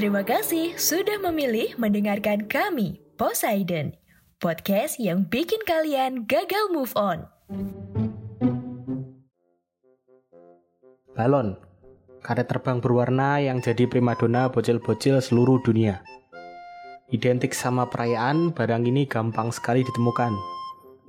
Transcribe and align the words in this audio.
Terima 0.00 0.24
kasih 0.24 0.80
sudah 0.80 1.20
memilih 1.20 1.76
mendengarkan 1.76 2.48
kami, 2.48 3.04
Poseidon, 3.20 3.92
podcast 4.40 4.96
yang 4.96 5.28
bikin 5.28 5.60
kalian 5.68 6.24
gagal 6.24 6.72
move 6.72 6.88
on. 6.96 7.28
Balon, 11.12 11.60
karet 12.24 12.48
terbang 12.48 12.80
berwarna 12.80 13.44
yang 13.44 13.60
jadi 13.60 13.84
primadona 13.84 14.48
bocil-bocil 14.48 15.20
seluruh 15.20 15.60
dunia. 15.60 16.00
Identik 17.12 17.52
sama 17.52 17.84
perayaan, 17.84 18.56
barang 18.56 18.88
ini 18.88 19.04
gampang 19.04 19.52
sekali 19.52 19.84
ditemukan. 19.84 20.32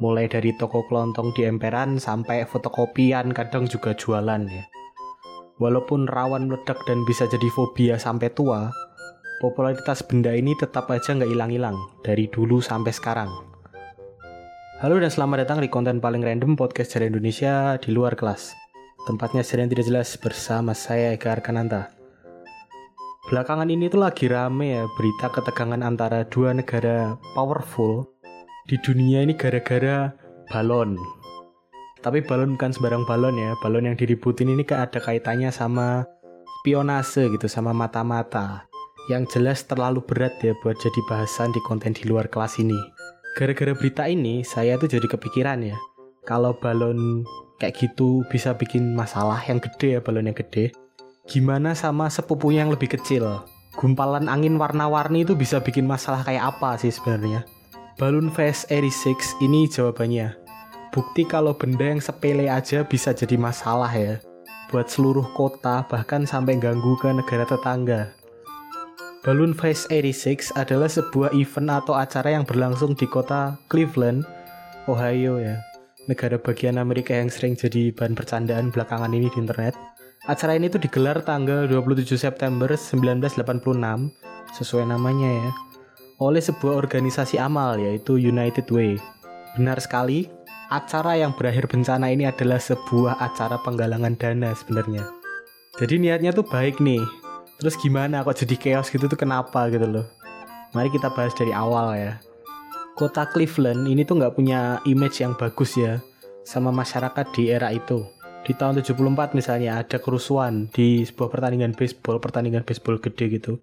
Mulai 0.03 0.27
dari 0.27 0.51
toko 0.59 0.83
kelontong 0.91 1.31
di 1.31 1.47
emperan 1.47 1.95
sampai 1.95 2.43
fotokopian 2.43 3.31
kadang 3.31 3.71
juga 3.71 3.95
jualan 3.95 4.51
ya. 4.51 4.67
Walaupun 5.61 6.09
rawan 6.09 6.49
meledak 6.49 6.81
dan 6.89 7.05
bisa 7.05 7.29
jadi 7.29 7.45
fobia 7.53 8.01
sampai 8.01 8.33
tua, 8.33 8.73
popularitas 9.45 10.01
benda 10.01 10.33
ini 10.33 10.57
tetap 10.57 10.89
aja 10.89 11.13
nggak 11.13 11.29
hilang-hilang 11.29 11.77
dari 12.01 12.25
dulu 12.25 12.57
sampai 12.65 12.89
sekarang. 12.89 13.29
Halo 14.81 14.97
dan 14.97 15.13
selamat 15.13 15.45
datang 15.45 15.61
di 15.61 15.69
konten 15.69 16.01
paling 16.01 16.25
random 16.25 16.57
podcast 16.57 16.97
dari 16.97 17.13
Indonesia 17.13 17.77
di 17.77 17.93
luar 17.93 18.17
kelas. 18.17 18.57
Tempatnya 19.05 19.45
sering 19.45 19.69
tidak 19.69 19.85
jelas 19.85 20.17
bersama 20.17 20.73
saya 20.73 21.13
Eka 21.13 21.29
Arkananta. 21.29 21.93
Belakangan 23.29 23.69
ini 23.69 23.85
tuh 23.85 24.01
lagi 24.01 24.25
rame 24.33 24.81
ya 24.81 24.89
berita 24.97 25.29
ketegangan 25.29 25.85
antara 25.85 26.25
dua 26.25 26.57
negara 26.57 27.21
powerful 27.37 28.09
di 28.65 28.81
dunia 28.81 29.21
ini 29.21 29.37
gara-gara 29.37 30.09
balon. 30.49 31.20
Tapi 32.01 32.25
balon 32.25 32.57
bukan 32.57 32.73
sembarang 32.73 33.05
balon 33.05 33.37
ya. 33.37 33.53
Balon 33.61 33.85
yang 33.85 33.97
diributin 33.97 34.49
ini 34.49 34.65
ada 34.73 34.97
kaitannya 34.97 35.53
sama 35.53 36.05
spionase 36.61 37.29
gitu, 37.29 37.45
sama 37.45 37.73
mata-mata. 37.77 38.65
Yang 39.09 39.37
jelas 39.37 39.65
terlalu 39.65 40.01
berat 40.05 40.33
ya 40.41 40.57
buat 40.61 40.77
jadi 40.81 41.01
bahasan 41.09 41.53
di 41.53 41.61
konten 41.65 41.93
di 41.93 42.05
luar 42.09 42.29
kelas 42.29 42.57
ini. 42.57 42.77
Gara-gara 43.37 43.73
berita 43.77 44.09
ini, 44.09 44.41
saya 44.41 44.77
tuh 44.81 44.89
jadi 44.89 45.05
kepikiran 45.05 45.61
ya. 45.61 45.77
Kalau 46.25 46.57
balon 46.57 47.25
kayak 47.61 47.77
gitu 47.77 48.25
bisa 48.29 48.57
bikin 48.57 48.97
masalah 48.97 49.41
yang 49.45 49.61
gede 49.61 49.97
ya, 49.97 49.99
balon 50.01 50.29
yang 50.29 50.37
gede. 50.37 50.73
Gimana 51.29 51.77
sama 51.77 52.09
sepupunya 52.09 52.65
yang 52.65 52.73
lebih 52.73 52.97
kecil? 52.97 53.45
Gumpalan 53.77 54.27
angin 54.27 54.57
warna-warni 54.57 55.23
itu 55.23 55.37
bisa 55.37 55.61
bikin 55.61 55.85
masalah 55.87 56.25
kayak 56.25 56.57
apa 56.57 56.75
sih 56.81 56.91
sebenarnya? 56.91 57.45
Balloon 58.01 58.33
Fest 58.33 58.67
Eri 58.73 58.89
6 58.89 59.45
ini 59.45 59.69
jawabannya. 59.69 60.40
Bukti 60.91 61.23
kalau 61.23 61.55
benda 61.55 61.87
yang 61.87 62.03
sepele 62.03 62.51
aja 62.51 62.83
bisa 62.83 63.15
jadi 63.15 63.39
masalah 63.39 63.87
ya. 63.95 64.19
Buat 64.67 64.91
seluruh 64.91 65.23
kota 65.31 65.87
bahkan 65.87 66.27
sampai 66.27 66.59
ganggu 66.59 66.99
ke 66.99 67.07
negara 67.15 67.47
tetangga. 67.47 68.11
Balloon 69.23 69.55
Fest 69.55 69.87
86 69.87 70.51
adalah 70.51 70.91
sebuah 70.91 71.31
event 71.31 71.79
atau 71.79 71.95
acara 71.95 72.35
yang 72.35 72.43
berlangsung 72.43 72.91
di 72.97 73.07
kota 73.07 73.55
Cleveland, 73.71 74.27
Ohio 74.91 75.39
ya. 75.39 75.63
Negara 76.11 76.35
bagian 76.35 76.75
Amerika 76.75 77.15
yang 77.15 77.31
sering 77.31 77.55
jadi 77.55 77.95
bahan 77.95 78.11
percandaan 78.11 78.67
belakangan 78.75 79.15
ini 79.15 79.31
di 79.31 79.37
internet. 79.39 79.77
Acara 80.27 80.59
ini 80.59 80.67
tuh 80.67 80.83
digelar 80.83 81.23
tanggal 81.23 81.71
27 81.71 82.19
September 82.19 82.67
1986 82.67 83.39
sesuai 84.59 84.91
namanya 84.91 85.29
ya. 85.39 85.49
Oleh 86.19 86.43
sebuah 86.43 86.83
organisasi 86.83 87.39
amal 87.39 87.79
yaitu 87.79 88.19
United 88.19 88.67
Way. 88.73 88.99
Benar 89.55 89.79
sekali, 89.79 90.40
acara 90.71 91.19
yang 91.19 91.35
berakhir 91.35 91.67
bencana 91.67 92.07
ini 92.07 92.23
adalah 92.23 92.55
sebuah 92.55 93.19
acara 93.19 93.59
penggalangan 93.59 94.15
dana 94.15 94.55
sebenarnya. 94.55 95.03
Jadi 95.75 95.99
niatnya 95.99 96.31
tuh 96.31 96.47
baik 96.47 96.79
nih. 96.79 97.03
Terus 97.59 97.75
gimana 97.75 98.23
kok 98.23 98.39
jadi 98.39 98.55
chaos 98.55 98.87
gitu 98.87 99.11
tuh 99.11 99.19
kenapa 99.19 99.67
gitu 99.67 99.83
loh. 99.83 100.07
Mari 100.71 100.87
kita 100.87 101.11
bahas 101.11 101.35
dari 101.35 101.51
awal 101.51 101.99
ya. 101.99 102.13
Kota 102.95 103.27
Cleveland 103.27 103.83
ini 103.83 104.07
tuh 104.07 104.23
nggak 104.23 104.39
punya 104.39 104.79
image 104.87 105.19
yang 105.19 105.35
bagus 105.35 105.75
ya 105.75 105.99
sama 106.47 106.71
masyarakat 106.71 107.27
di 107.35 107.51
era 107.51 107.69
itu. 107.75 108.07
Di 108.41 108.55
tahun 108.55 108.79
74 108.81 109.37
misalnya 109.37 109.83
ada 109.83 109.99
kerusuhan 110.01 110.71
di 110.71 111.03
sebuah 111.05 111.29
pertandingan 111.29 111.75
baseball, 111.75 112.17
pertandingan 112.17 112.63
baseball 112.63 112.97
gede 112.97 113.37
gitu. 113.37 113.59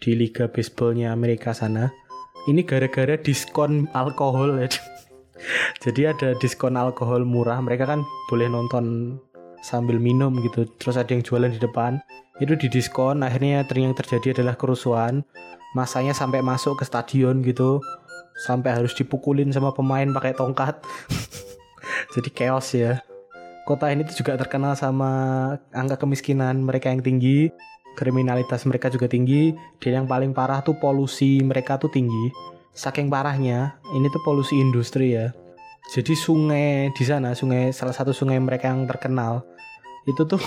Di 0.00 0.16
liga 0.16 0.48
baseballnya 0.48 1.12
Amerika 1.12 1.52
sana. 1.52 1.92
Ini 2.48 2.64
gara-gara 2.64 3.20
diskon 3.20 3.86
alkohol 3.92 4.56
ya. 4.56 4.72
Jadi 5.80 6.06
ada 6.10 6.36
diskon 6.38 6.76
alkohol 6.76 7.24
murah, 7.24 7.58
mereka 7.62 7.88
kan 7.88 8.04
boleh 8.28 8.46
nonton 8.50 9.16
sambil 9.60 10.00
minum 10.00 10.36
gitu. 10.44 10.68
Terus 10.80 10.96
ada 10.96 11.10
yang 11.12 11.24
jualan 11.24 11.50
di 11.52 11.60
depan. 11.60 12.00
Itu 12.40 12.56
di 12.56 12.72
diskon, 12.72 13.20
akhirnya 13.20 13.64
yang 13.68 13.96
terjadi 13.96 14.40
adalah 14.40 14.56
kerusuhan. 14.56 15.24
Masanya 15.76 16.16
sampai 16.16 16.40
masuk 16.40 16.80
ke 16.80 16.84
stadion 16.88 17.44
gitu. 17.44 17.78
Sampai 18.44 18.72
harus 18.72 18.96
dipukulin 18.96 19.52
sama 19.52 19.70
pemain 19.76 20.08
pakai 20.10 20.32
tongkat. 20.32 20.80
Jadi 22.16 22.28
chaos 22.32 22.72
ya. 22.72 23.04
Kota 23.68 23.92
ini 23.92 24.02
tuh 24.08 24.24
juga 24.24 24.40
terkenal 24.40 24.74
sama 24.74 25.54
angka 25.70 26.00
kemiskinan 26.00 26.64
mereka 26.64 26.90
yang 26.90 27.04
tinggi, 27.04 27.52
kriminalitas 27.94 28.66
mereka 28.66 28.90
juga 28.90 29.06
tinggi, 29.06 29.54
dan 29.78 30.02
yang 30.02 30.06
paling 30.10 30.34
parah 30.34 30.64
tuh 30.64 30.74
polusi 30.80 31.38
mereka 31.44 31.78
tuh 31.78 31.92
tinggi 31.92 32.32
saking 32.74 33.10
parahnya 33.10 33.76
ini 33.94 34.06
tuh 34.10 34.22
polusi 34.22 34.58
industri 34.58 35.14
ya. 35.18 35.34
Jadi 35.90 36.14
sungai 36.14 36.94
di 36.94 37.02
sana 37.02 37.34
sungai 37.34 37.74
salah 37.74 37.90
satu 37.90 38.14
sungai 38.14 38.38
mereka 38.38 38.70
yang 38.70 38.86
terkenal 38.86 39.42
itu 40.06 40.22
tuh 40.22 40.38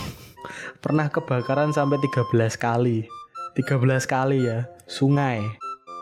pernah 0.84 1.12
kebakaran 1.12 1.76
sampai 1.76 2.00
13 2.00 2.32
kali. 2.56 3.06
13 3.54 3.80
kali 4.08 4.48
ya 4.48 4.66
sungai. 4.88 5.44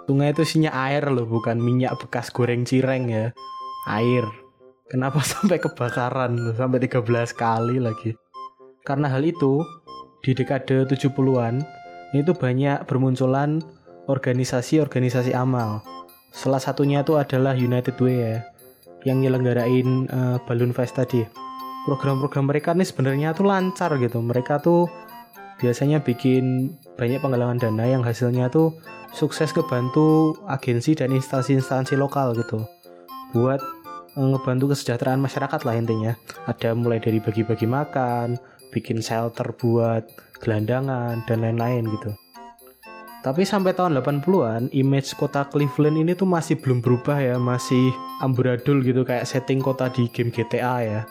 Sungai 0.05 0.35
itu 0.35 0.43
isinya 0.43 0.71
air 0.75 1.07
loh 1.07 1.25
bukan 1.25 1.57
minyak 1.57 1.97
bekas 1.99 2.29
goreng 2.29 2.63
cireng 2.67 3.09
ya. 3.09 3.25
Air. 3.89 4.27
Kenapa 4.91 5.23
sampai 5.31 5.57
kebakaran 5.57 6.37
loh 6.37 6.53
sampai 6.53 6.83
13 6.83 7.01
kali 7.33 7.81
lagi? 7.81 8.13
Karena 8.85 9.09
hal 9.09 9.25
itu 9.25 9.61
di 10.21 10.37
dekade 10.37 10.85
70-an 10.85 11.65
itu 12.13 12.31
banyak 12.35 12.85
bermunculan 12.85 13.61
organisasi-organisasi 14.05 15.31
amal 15.33 15.81
Salah 16.31 16.63
satunya 16.63 17.03
itu 17.03 17.19
adalah 17.19 17.51
United 17.53 17.99
Way 17.99 18.15
ya, 18.15 18.37
yang 19.03 19.19
nyelenggarain 19.19 20.07
uh, 20.07 20.37
Balloon 20.47 20.71
Fest 20.71 20.95
tadi. 20.95 21.27
Program-program 21.83 22.47
mereka 22.47 22.71
nih 22.71 22.87
sebenarnya 22.87 23.35
tuh 23.35 23.51
lancar 23.51 23.91
gitu. 23.99 24.23
Mereka 24.23 24.63
tuh 24.63 24.87
biasanya 25.59 25.99
bikin 26.01 26.73
banyak 26.95 27.19
penggalangan 27.19 27.59
dana 27.59 27.85
yang 27.85 28.01
hasilnya 28.01 28.49
tuh 28.49 28.73
sukses 29.11 29.51
kebantu 29.51 30.39
agensi 30.47 30.95
dan 30.95 31.11
instansi-instansi 31.11 31.99
lokal 31.99 32.31
gitu. 32.39 32.63
Buat 33.35 33.59
uh, 34.15 34.27
ngebantu 34.31 34.71
kesejahteraan 34.71 35.19
masyarakat 35.19 35.61
lah 35.67 35.75
intinya. 35.75 36.15
Ada 36.47 36.71
mulai 36.71 37.03
dari 37.03 37.19
bagi-bagi 37.19 37.67
makan, 37.67 38.39
bikin 38.71 39.03
shelter 39.03 39.51
buat 39.59 40.07
gelandangan 40.39 41.27
dan 41.27 41.43
lain-lain 41.43 41.91
gitu. 41.91 42.15
Tapi 43.21 43.45
sampai 43.45 43.77
tahun 43.77 44.01
80-an, 44.01 44.73
image 44.73 45.13
kota 45.13 45.45
Cleveland 45.45 45.93
ini 45.93 46.17
tuh 46.17 46.25
masih 46.25 46.57
belum 46.57 46.81
berubah 46.81 47.21
ya, 47.21 47.37
masih 47.37 47.93
amburadul 48.17 48.81
gitu 48.81 49.05
kayak 49.05 49.29
setting 49.29 49.61
kota 49.61 49.93
di 49.93 50.09
game 50.09 50.33
GTA 50.33 50.75
ya. 50.81 51.01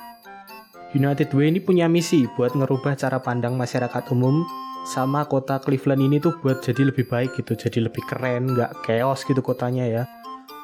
United 0.91 1.31
Way 1.31 1.55
ini 1.55 1.63
punya 1.63 1.87
misi 1.87 2.27
buat 2.35 2.51
ngerubah 2.59 2.99
cara 2.99 3.23
pandang 3.23 3.55
masyarakat 3.55 4.11
umum 4.11 4.43
sama 4.91 5.23
kota 5.23 5.63
Cleveland 5.63 6.03
ini 6.03 6.19
tuh 6.19 6.35
buat 6.43 6.59
jadi 6.59 6.91
lebih 6.91 7.07
baik 7.07 7.39
gitu, 7.39 7.55
jadi 7.55 7.87
lebih 7.87 8.03
keren, 8.11 8.59
nggak 8.59 8.91
chaos 8.91 9.23
gitu 9.23 9.39
kotanya 9.39 9.87
ya. 9.87 10.03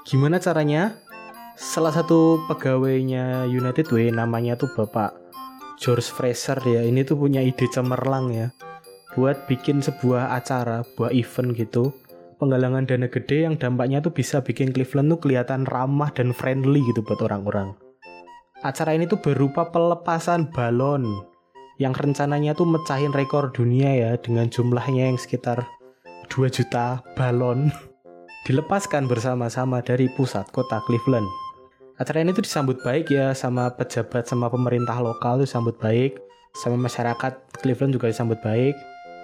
Gimana 0.03 0.43
caranya? 0.43 0.99
Salah 1.55 1.95
satu 1.95 2.43
pegawainya 2.51 3.47
United 3.47 3.87
Way 3.95 4.11
namanya 4.11 4.59
tuh 4.59 4.75
Bapak 4.75 5.15
George 5.79 6.11
Fraser 6.11 6.59
ya, 6.67 6.83
ini 6.83 7.07
tuh 7.07 7.15
punya 7.15 7.39
ide 7.39 7.71
cemerlang 7.71 8.35
ya 8.35 8.51
buat 9.17 9.49
bikin 9.49 9.81
sebuah 9.81 10.37
acara, 10.37 10.85
buat 10.95 11.11
event 11.17 11.57
gitu 11.57 11.97
penggalangan 12.37 12.85
dana 12.85 13.09
gede 13.09 13.49
yang 13.49 13.57
dampaknya 13.57 14.05
tuh 14.05 14.13
bisa 14.13 14.45
bikin 14.45 14.71
Cleveland 14.73 15.17
tuh 15.17 15.21
kelihatan 15.25 15.65
ramah 15.65 16.13
dan 16.13 16.37
friendly 16.37 16.85
gitu 16.93 17.01
buat 17.01 17.21
orang-orang. 17.25 17.73
Acara 18.65 18.97
ini 18.97 19.09
tuh 19.09 19.21
berupa 19.21 19.69
pelepasan 19.69 20.53
balon 20.53 21.25
yang 21.77 21.93
rencananya 21.93 22.57
tuh 22.57 22.65
mecahin 22.65 23.13
rekor 23.13 23.53
dunia 23.53 23.93
ya 23.93 24.11
dengan 24.17 24.49
jumlahnya 24.49 25.13
yang 25.13 25.21
sekitar 25.21 25.65
2 26.33 26.49
juta 26.49 27.05
balon 27.17 27.69
dilepaskan 28.49 29.09
bersama-sama 29.09 29.85
dari 29.85 30.09
pusat 30.17 30.49
kota 30.53 30.81
Cleveland. 30.89 31.29
Acara 31.97 32.21
ini 32.21 32.37
tuh 32.37 32.45
disambut 32.45 32.85
baik 32.85 33.09
ya 33.09 33.33
sama 33.33 33.73
pejabat 33.73 34.29
sama 34.29 34.53
pemerintah 34.53 35.01
lokal 35.01 35.41
tuh 35.41 35.49
disambut 35.49 35.77
baik, 35.81 36.21
sama 36.53 36.77
masyarakat 36.77 37.33
Cleveland 37.65 37.97
juga 37.97 38.13
disambut 38.13 38.37
baik 38.45 38.77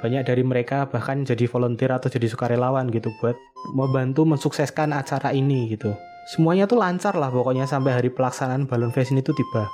banyak 0.02 0.26
dari 0.26 0.42
mereka 0.42 0.90
bahkan 0.90 1.22
jadi 1.22 1.46
volunteer 1.46 1.94
atau 1.94 2.10
jadi 2.10 2.26
sukarelawan 2.26 2.90
gitu 2.90 3.14
buat 3.22 3.38
membantu 3.78 4.26
mensukseskan 4.26 4.90
acara 4.90 5.30
ini 5.30 5.70
gitu. 5.70 5.94
Semuanya 6.34 6.66
tuh 6.66 6.82
lancar 6.82 7.14
lah 7.14 7.30
pokoknya 7.30 7.70
sampai 7.70 7.94
hari 7.94 8.10
pelaksanaan 8.10 8.66
Balloon 8.66 8.90
Fest 8.90 9.14
ini 9.14 9.22
tuh 9.22 9.38
tiba. 9.38 9.70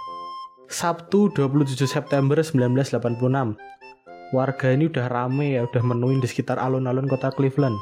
Sabtu 0.68 1.32
27 1.32 1.88
September 1.88 2.36
1986. 2.44 3.56
warga 4.28 4.68
ini 4.68 4.92
udah 4.92 5.08
rame 5.08 5.56
ya, 5.56 5.64
udah 5.64 5.80
menuin 5.80 6.20
di 6.20 6.28
sekitar 6.28 6.60
alun-alun 6.60 7.08
kota 7.08 7.32
Cleveland. 7.32 7.72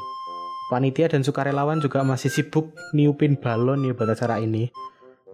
Panitia 0.71 1.11
dan 1.11 1.19
sukarelawan 1.19 1.83
juga 1.83 2.07
masih 2.07 2.31
sibuk 2.31 2.71
niupin 2.95 3.35
balon 3.35 3.83
ya 3.83 3.91
pada 3.91 4.15
acara 4.15 4.39
ini. 4.39 4.71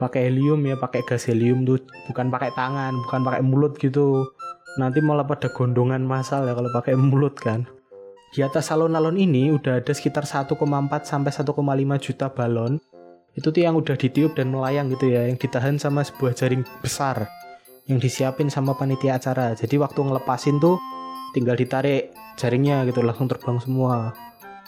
Pakai 0.01 0.33
helium 0.33 0.65
ya, 0.65 0.73
pakai 0.73 1.05
gas 1.05 1.29
helium 1.29 1.69
tuh, 1.69 1.85
bukan 2.09 2.33
pakai 2.33 2.49
tangan, 2.57 2.97
bukan 3.05 3.21
pakai 3.21 3.41
mulut 3.45 3.77
gitu. 3.77 4.25
Nanti 4.79 4.99
malah 5.03 5.27
pada 5.27 5.51
gondongan 5.53 6.01
masal 6.01 6.49
ya 6.49 6.57
kalau 6.57 6.69
pakai 6.73 6.97
mulut 6.97 7.37
kan. 7.37 7.65
Di 8.33 8.41
atas 8.41 8.73
alun-alun 8.73 9.13
ini 9.13 9.53
udah 9.53 9.77
ada 9.81 9.93
sekitar 9.93 10.25
1,4 10.25 10.57
sampai 11.05 11.29
1,5 11.29 11.53
juta 12.01 12.27
balon. 12.33 12.81
Itu 13.37 13.53
tuh 13.53 13.61
yang 13.65 13.77
udah 13.77 13.93
ditiup 13.93 14.33
dan 14.33 14.49
melayang 14.49 14.89
gitu 14.93 15.13
ya, 15.13 15.29
yang 15.29 15.37
ditahan 15.37 15.77
sama 15.77 16.01
sebuah 16.01 16.33
jaring 16.33 16.65
besar 16.81 17.29
yang 17.85 17.99
disiapin 17.99 18.47
sama 18.49 18.73
panitia 18.73 19.21
acara. 19.21 19.53
Jadi 19.53 19.75
waktu 19.77 19.99
ngelepasin 20.01 20.57
tuh 20.57 20.79
tinggal 21.33 21.57
ditarik 21.57 22.13
jaringnya 22.37 22.85
gitu 22.85 23.01
langsung 23.01 23.25
terbang 23.25 23.57
semua 23.57 24.13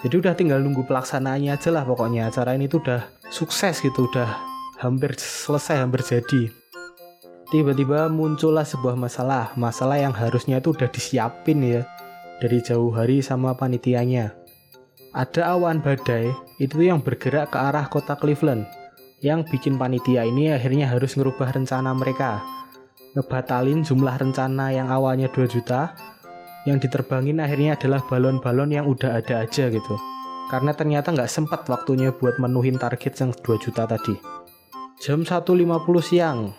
jadi 0.01 0.21
udah 0.21 0.33
tinggal 0.37 0.59
nunggu 0.59 0.83
pelaksanaannya 0.89 1.55
aja 1.55 1.69
lah 1.71 1.85
pokoknya 1.85 2.29
acara 2.29 2.57
ini 2.57 2.69
tuh 2.69 2.81
udah 2.83 3.05
sukses 3.29 3.79
gitu 3.79 4.09
udah 4.09 4.27
hampir 4.81 5.15
selesai 5.17 5.81
hampir 5.81 6.01
jadi 6.03 6.51
tiba-tiba 7.55 8.11
muncullah 8.11 8.67
sebuah 8.67 8.99
masalah 8.99 9.55
masalah 9.55 9.95
yang 9.95 10.11
harusnya 10.11 10.59
itu 10.59 10.75
udah 10.75 10.91
disiapin 10.91 11.63
ya 11.63 11.87
dari 12.43 12.59
jauh 12.59 12.91
hari 12.91 13.23
sama 13.23 13.55
panitianya 13.55 14.35
ada 15.15 15.55
awan 15.55 15.79
badai 15.79 16.35
itu 16.59 16.83
yang 16.83 16.99
bergerak 16.99 17.55
ke 17.55 17.57
arah 17.63 17.87
kota 17.87 18.19
Cleveland 18.19 18.67
yang 19.23 19.47
bikin 19.47 19.79
panitia 19.79 20.27
ini 20.27 20.51
akhirnya 20.51 20.91
harus 20.91 21.15
ngerubah 21.15 21.55
rencana 21.55 21.95
mereka 21.95 22.43
ngebatalin 23.15 23.87
jumlah 23.87 24.19
rencana 24.19 24.75
yang 24.75 24.91
awalnya 24.91 25.31
2 25.31 25.47
juta 25.47 25.95
yang 26.67 26.81
diterbangin 26.81 27.39
akhirnya 27.39 27.77
adalah 27.77 28.03
balon-balon 28.03 28.73
yang 28.73 28.85
udah 28.89 29.21
ada 29.21 29.45
aja 29.45 29.69
gitu. 29.69 29.95
Karena 30.49 30.73
ternyata 30.73 31.13
nggak 31.13 31.29
sempat 31.29 31.65
waktunya 31.69 32.09
buat 32.09 32.41
menuhin 32.41 32.77
target 32.81 33.13
yang 33.21 33.31
2 33.33 33.61
juta 33.61 33.85
tadi. 33.85 34.17
Jam 34.97 35.21
1.50 35.21 35.45
siang, 36.01 36.53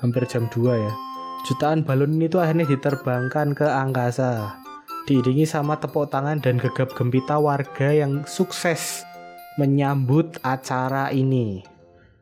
hampir 0.00 0.24
jam 0.28 0.48
2 0.50 0.76
ya. 0.76 0.92
Jutaan 1.46 1.86
balon 1.86 2.18
ini 2.18 2.26
tuh 2.26 2.42
akhirnya 2.42 2.66
diterbangkan 2.66 3.54
ke 3.54 3.66
angkasa. 3.66 4.58
Diiringi 5.06 5.46
sama 5.46 5.78
tepuk 5.78 6.10
tangan 6.10 6.42
dan 6.42 6.58
gegap 6.58 6.90
gempita 6.98 7.38
warga 7.38 7.94
yang 7.94 8.26
sukses 8.26 9.06
menyambut 9.56 10.36
acara 10.42 11.14
ini. 11.14 11.62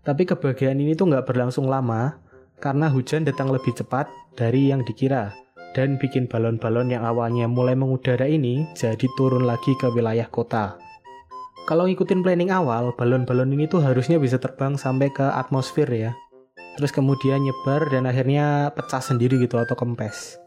Tapi 0.05 0.29
kebahagiaan 0.29 0.77
ini 0.77 0.93
tuh 0.93 1.09
nggak 1.09 1.25
berlangsung 1.25 1.65
lama 1.65 2.21
karena 2.61 2.93
hujan 2.93 3.25
datang 3.25 3.49
lebih 3.49 3.73
cepat 3.73 4.07
dari 4.37 4.69
yang 4.69 4.85
dikira 4.85 5.33
dan 5.75 5.99
bikin 5.99 6.31
balon-balon 6.31 6.93
yang 6.93 7.03
awalnya 7.03 7.51
mulai 7.51 7.75
mengudara 7.75 8.25
ini 8.29 8.69
jadi 8.79 9.09
turun 9.19 9.49
lagi 9.49 9.75
ke 9.81 9.91
wilayah 9.91 10.31
kota. 10.31 10.79
Kalau 11.65 11.89
ngikutin 11.89 12.21
planning 12.21 12.53
awal, 12.53 12.93
balon-balon 12.93 13.49
ini 13.57 13.65
tuh 13.65 13.81
harusnya 13.81 14.21
bisa 14.21 14.37
terbang 14.37 14.77
sampai 14.77 15.09
ke 15.09 15.25
atmosfer 15.25 15.89
ya. 15.89 16.13
Terus 16.75 16.91
kemudian 16.91 17.43
nyebar 17.43 17.87
dan 17.91 18.11
akhirnya 18.11 18.75
pecah 18.75 18.99
sendiri 18.99 19.39
gitu 19.39 19.59
atau 19.59 19.79
kempes. 19.79 20.39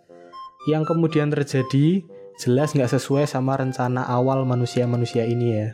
Yang 0.68 0.91
kemudian 0.91 1.31
terjadi 1.31 2.03
jelas 2.38 2.75
nggak 2.75 2.91
sesuai 2.91 3.25
sama 3.25 3.56
rencana 3.56 4.03
awal 4.03 4.44
manusia-manusia 4.44 5.24
ini 5.24 5.47
ya. 5.56 5.68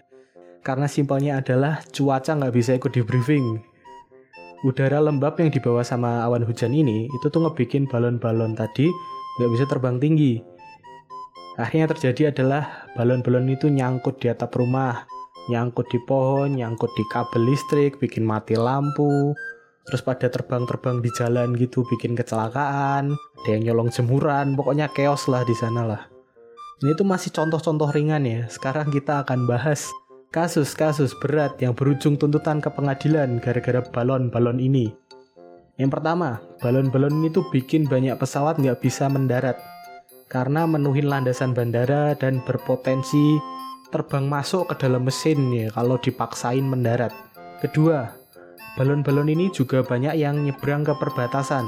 Karena 0.61 0.85
simpelnya 0.85 1.41
adalah 1.41 1.81
cuaca 1.89 2.38
nggak 2.38 2.53
bisa 2.53 2.77
ikut 2.77 2.94
di 2.94 3.01
briefing. 3.01 3.59
Udara 4.63 5.03
lembab 5.03 5.35
yang 5.44 5.51
dibawa 5.51 5.83
sama 5.83 6.23
awan 6.23 6.47
hujan 6.47 6.71
ini 6.71 7.11
itu 7.11 7.27
tuh 7.27 7.44
ngebikin 7.44 7.83
balon-balon 7.83 8.56
tadi 8.56 8.88
nggak 9.41 9.51
bisa 9.51 9.65
terbang 9.67 9.99
tinggi. 9.99 10.39
Akhirnya 11.59 11.91
terjadi 11.91 12.31
adalah 12.31 12.88
balon-balon 12.95 13.49
itu 13.51 13.67
nyangkut 13.67 14.23
di 14.23 14.31
atap 14.31 14.56
rumah, 14.56 15.03
nyangkut 15.51 15.85
di 15.91 15.99
pohon, 16.07 16.56
nyangkut 16.56 16.89
di 16.95 17.03
kabel 17.11 17.44
listrik, 17.45 17.99
bikin 17.99 18.23
mati 18.23 18.56
lampu, 18.57 19.35
terus 19.83 20.01
pada 20.03 20.31
terbang-terbang 20.31 21.03
di 21.03 21.09
jalan 21.15 21.56
gitu 21.59 21.83
bikin 21.88 22.15
kecelakaan, 22.15 23.13
ada 23.15 23.50
yang 23.50 23.63
nyolong 23.68 23.91
jemuran, 23.91 24.56
pokoknya 24.56 24.88
chaos 24.95 25.27
lah 25.27 25.44
di 25.44 25.56
sana 25.56 25.83
lah. 25.83 26.01
Ini 26.83 26.95
tuh 27.00 27.07
masih 27.07 27.31
contoh-contoh 27.31 27.91
ringan 27.95 28.27
ya. 28.27 28.44
Sekarang 28.51 28.91
kita 28.91 29.24
akan 29.24 29.47
bahas 29.47 29.88
kasus-kasus 30.35 31.15
berat 31.21 31.56
yang 31.63 31.71
berujung 31.71 32.19
tuntutan 32.19 32.59
ke 32.59 32.68
pengadilan 32.68 33.39
gara-gara 33.39 33.80
balon-balon 33.85 34.59
ini. 34.59 34.91
Yang 35.80 36.00
pertama, 36.00 36.44
balon-balon 36.59 37.24
ini 37.24 37.30
tuh 37.31 37.47
bikin 37.53 37.88
banyak 37.88 38.19
pesawat 38.19 38.59
nggak 38.59 38.83
bisa 38.83 39.07
mendarat 39.07 39.56
karena 40.33 40.65
menuhin 40.65 41.06
landasan 41.06 41.53
bandara 41.53 42.18
dan 42.18 42.41
berpotensi 42.41 43.38
terbang 43.94 44.25
masuk 44.25 44.74
ke 44.74 44.81
dalam 44.81 45.06
mesin 45.06 45.53
ya 45.53 45.69
kalau 45.69 46.01
dipaksain 46.01 46.65
mendarat. 46.65 47.13
Kedua, 47.62 48.09
balon-balon 48.75 49.29
ini 49.29 49.53
juga 49.53 49.85
banyak 49.85 50.17
yang 50.17 50.41
nyebrang 50.43 50.85
ke 50.85 50.93
perbatasan 50.97 51.65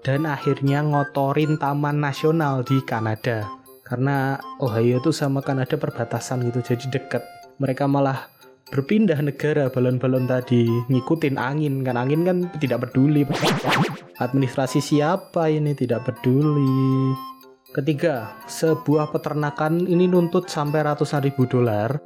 dan 0.00 0.24
akhirnya 0.24 0.80
ngotorin 0.80 1.60
taman 1.60 2.00
nasional 2.00 2.64
di 2.64 2.80
Kanada. 2.84 3.48
Karena 3.84 4.38
Ohio 4.62 5.02
tuh 5.02 5.10
sama 5.10 5.42
Kanada 5.42 5.74
perbatasan 5.74 6.46
gitu 6.46 6.62
jadi 6.62 6.86
deket. 6.94 7.26
Mereka 7.58 7.90
malah 7.90 8.30
berpindah 8.70 9.18
negara 9.18 9.66
balon-balon 9.66 10.30
tadi 10.30 10.62
ngikutin 10.86 11.34
angin 11.34 11.82
kan 11.82 11.98
angin 11.98 12.22
kan 12.22 12.46
tidak 12.62 12.86
peduli 12.86 13.26
administrasi 14.22 14.78
siapa 14.78 15.50
ini 15.50 15.74
tidak 15.74 16.06
peduli 16.06 17.10
ketiga 17.74 18.38
sebuah 18.46 19.10
peternakan 19.10 19.90
ini 19.90 20.06
nuntut 20.06 20.46
sampai 20.46 20.86
ratusan 20.86 21.26
ribu 21.26 21.50
dolar 21.50 21.98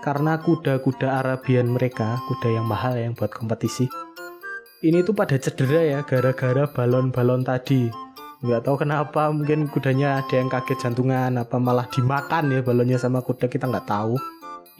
karena 0.00 0.40
kuda-kuda 0.40 1.20
Arabian 1.20 1.68
mereka 1.68 2.16
kuda 2.28 2.56
yang 2.56 2.66
mahal 2.66 2.96
yang 2.96 3.12
buat 3.12 3.28
kompetisi. 3.32 3.84
Ini 4.80 5.04
tuh 5.04 5.12
pada 5.12 5.36
cedera 5.36 5.84
ya 5.84 6.00
gara-gara 6.08 6.64
balon-balon 6.64 7.44
tadi. 7.44 7.92
Nggak 8.40 8.64
tahu 8.64 8.76
kenapa 8.80 9.28
mungkin 9.28 9.68
kudanya 9.68 10.24
ada 10.24 10.40
yang 10.40 10.48
kaget 10.48 10.88
jantungan 10.88 11.36
apa 11.36 11.60
malah 11.60 11.84
dimakan 11.92 12.48
ya 12.48 12.64
balonnya 12.64 12.96
sama 12.96 13.20
kuda 13.20 13.52
kita 13.52 13.68
nggak 13.68 13.84
tahu. 13.84 14.16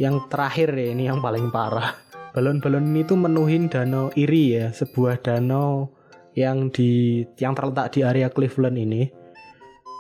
Yang 0.00 0.24
terakhir 0.32 0.72
ya 0.72 0.96
ini 0.96 1.12
yang 1.12 1.20
paling 1.20 1.52
parah. 1.52 1.92
Balon-balon 2.32 2.88
ini 2.88 3.04
tuh 3.04 3.20
menuhin 3.20 3.68
danau 3.68 4.08
iri 4.16 4.56
ya 4.56 4.72
sebuah 4.72 5.20
danau 5.20 5.92
yang 6.32 6.72
di 6.72 7.20
yang 7.36 7.52
terletak 7.52 7.92
di 7.92 8.00
area 8.00 8.32
Cleveland 8.32 8.80
ini. 8.80 9.04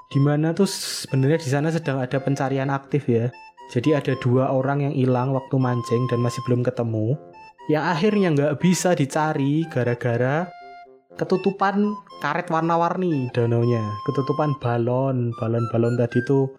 Di 0.08 0.18
mana 0.18 0.56
tuh 0.56 0.66
sebenarnya 0.66 1.38
di 1.44 1.48
sana 1.52 1.68
sedang 1.68 2.00
ada 2.00 2.16
pencarian 2.24 2.72
aktif 2.72 3.04
ya 3.04 3.28
jadi 3.70 4.02
ada 4.02 4.12
dua 4.18 4.50
orang 4.50 4.84
yang 4.84 4.94
hilang 4.94 5.30
waktu 5.32 5.56
mancing 5.56 6.04
dan 6.10 6.20
masih 6.20 6.42
belum 6.44 6.66
ketemu 6.66 7.14
yang 7.70 7.86
akhirnya 7.86 8.28
nggak 8.34 8.54
bisa 8.58 8.92
dicari 8.98 9.64
gara-gara 9.70 10.50
ketutupan 11.14 11.94
karet 12.20 12.50
warna-warni 12.50 13.30
danaunya 13.30 13.82
ketutupan 14.06 14.58
balon 14.58 15.30
balon-balon 15.38 15.94
tadi 15.98 16.18
tuh 16.26 16.50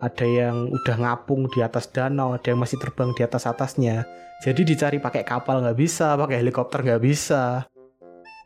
ada 0.00 0.24
yang 0.24 0.72
udah 0.72 0.96
ngapung 0.96 1.52
di 1.52 1.60
atas 1.60 1.92
danau, 1.92 2.32
ada 2.32 2.48
yang 2.48 2.56
masih 2.64 2.80
terbang 2.80 3.12
di 3.12 3.20
atas 3.20 3.44
atasnya. 3.44 4.08
Jadi 4.40 4.64
dicari 4.64 4.96
pakai 4.96 5.28
kapal 5.28 5.60
nggak 5.60 5.76
bisa, 5.76 6.16
pakai 6.16 6.40
helikopter 6.40 6.80
nggak 6.80 7.04
bisa. 7.04 7.68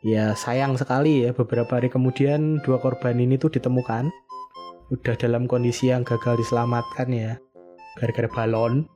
Ya 0.03 0.35
sayang 0.35 0.75
sekali 0.75 1.23
ya 1.25 1.31
beberapa 1.31 1.79
hari 1.79 1.87
kemudian 1.87 2.59
dua 2.61 2.83
korban 2.83 3.15
ini 3.15 3.39
tuh 3.39 3.47
ditemukan. 3.55 4.11
Udah 4.91 5.15
dalam 5.15 5.47
kondisi 5.47 5.89
yang 5.89 6.03
gagal 6.03 6.43
diselamatkan 6.43 7.09
ya. 7.09 7.31
Gara-gara 7.97 8.29
balon. 8.31 8.87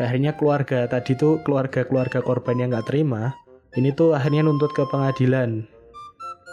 Akhirnya 0.00 0.34
keluarga 0.34 0.88
tadi 0.88 1.14
tuh 1.14 1.40
keluarga-keluarga 1.44 2.24
korban 2.24 2.58
yang 2.58 2.70
nggak 2.72 2.88
terima. 2.88 3.36
Ini 3.72 3.92
tuh 3.96 4.12
akhirnya 4.12 4.44
nuntut 4.44 4.72
ke 4.76 4.84
pengadilan. 4.88 5.64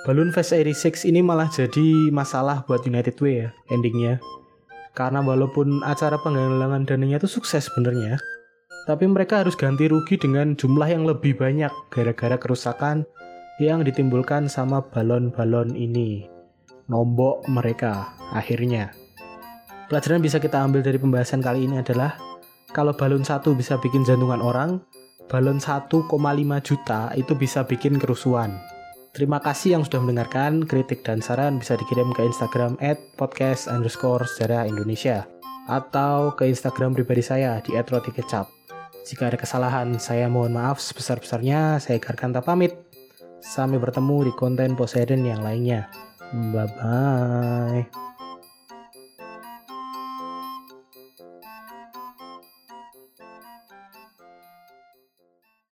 Balloon 0.07 0.31
Fest 0.31 0.55
86 0.55 1.11
ini 1.11 1.19
malah 1.19 1.51
jadi 1.51 2.07
masalah 2.15 2.63
buat 2.63 2.87
United 2.87 3.19
Way 3.19 3.35
ya 3.43 3.49
endingnya 3.67 4.23
karena 4.99 5.23
walaupun 5.23 5.79
acara 5.87 6.19
penggalangan 6.19 6.83
dananya 6.83 7.23
itu 7.23 7.39
sukses 7.39 7.71
sebenarnya, 7.71 8.19
tapi 8.83 9.07
mereka 9.07 9.45
harus 9.45 9.55
ganti 9.55 9.87
rugi 9.87 10.19
dengan 10.19 10.59
jumlah 10.59 10.91
yang 10.91 11.07
lebih 11.07 11.39
banyak 11.39 11.71
gara-gara 11.87 12.35
kerusakan 12.35 13.07
yang 13.63 13.87
ditimbulkan 13.87 14.51
sama 14.51 14.83
balon-balon 14.91 15.71
ini. 15.71 16.27
Nombok 16.91 17.47
mereka 17.47 18.11
akhirnya. 18.35 18.91
Pelajaran 19.89 20.21
bisa 20.21 20.37
kita 20.37 20.61
ambil 20.61 20.85
dari 20.85 21.01
pembahasan 21.01 21.41
kali 21.41 21.65
ini 21.65 21.81
adalah 21.81 22.13
kalau 22.69 22.93
balon 22.93 23.25
satu 23.25 23.57
bisa 23.57 23.81
bikin 23.81 24.05
jantungan 24.05 24.37
orang, 24.37 24.77
balon 25.25 25.57
1,5 25.57 26.05
juta 26.61 27.09
itu 27.17 27.33
bisa 27.33 27.65
bikin 27.65 27.97
kerusuhan. 27.97 28.53
Terima 29.17 29.41
kasih 29.41 29.81
yang 29.81 29.83
sudah 29.83 30.05
mendengarkan. 30.05 30.61
Kritik 30.69 31.01
dan 31.01 31.25
saran 31.25 31.57
bisa 31.57 31.73
dikirim 31.73 32.13
ke 32.13 32.21
Instagram 32.21 32.77
at 32.77 33.01
podcast 33.17 33.65
underscore 33.65 34.29
sejarah 34.29 34.69
Indonesia 34.69 35.25
atau 35.65 36.37
ke 36.37 36.45
Instagram 36.45 36.93
pribadi 36.93 37.25
saya 37.25 37.57
di 37.65 37.73
@rotikecap. 37.73 38.45
Jika 39.09 39.33
ada 39.33 39.41
kesalahan, 39.41 39.97
saya 39.97 40.29
mohon 40.29 40.53
maaf 40.53 40.77
sebesar-besarnya. 40.77 41.81
Saya 41.81 41.97
Garkanta 41.97 42.45
pamit. 42.45 42.77
Sampai 43.41 43.81
bertemu 43.81 44.29
di 44.29 44.33
konten 44.37 44.77
Poseidon 44.77 45.25
yang 45.25 45.41
lainnya. 45.41 45.89
Bye-bye. 46.29 48.08